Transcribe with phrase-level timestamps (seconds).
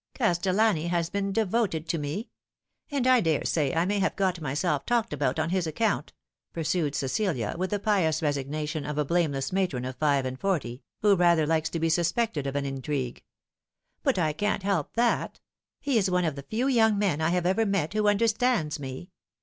[0.15, 2.31] Castellani has been devoted to me;
[2.89, 6.11] and I daresay I may have got myself talked about on his account,"
[6.53, 11.15] pursued Cecilia, with the pious resignation of a blameless matron of five and forty, who
[11.15, 13.23] rather likes to be suspected of an intrigue;
[14.01, 15.39] "but I can't help that.
[15.79, 18.79] He is one of the few young men I have ever met who under stands
[18.79, 19.11] me.